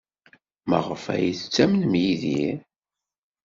[0.69, 2.57] Maɣef ay tettamnem Yidir?